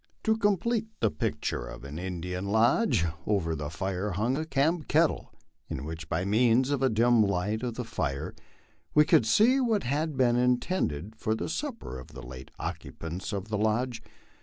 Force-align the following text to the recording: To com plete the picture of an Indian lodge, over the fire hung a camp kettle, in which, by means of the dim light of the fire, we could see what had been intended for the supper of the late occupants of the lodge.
To 0.23 0.35
com 0.35 0.57
plete 0.57 0.87
the 0.99 1.11
picture 1.11 1.67
of 1.67 1.83
an 1.83 1.99
Indian 1.99 2.47
lodge, 2.47 3.05
over 3.27 3.53
the 3.55 3.69
fire 3.69 4.13
hung 4.13 4.35
a 4.35 4.45
camp 4.47 4.87
kettle, 4.87 5.31
in 5.69 5.85
which, 5.85 6.09
by 6.09 6.25
means 6.25 6.71
of 6.71 6.79
the 6.79 6.89
dim 6.89 7.21
light 7.21 7.61
of 7.61 7.75
the 7.75 7.83
fire, 7.83 8.33
we 8.95 9.05
could 9.05 9.27
see 9.27 9.59
what 9.59 9.83
had 9.83 10.17
been 10.17 10.37
intended 10.37 11.15
for 11.15 11.35
the 11.35 11.47
supper 11.47 11.99
of 11.99 12.13
the 12.15 12.23
late 12.25 12.49
occupants 12.59 13.31
of 13.31 13.49
the 13.49 13.59
lodge. 13.59 14.01